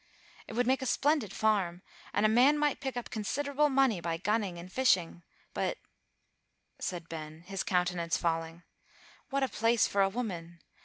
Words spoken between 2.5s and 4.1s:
might pick up considerable money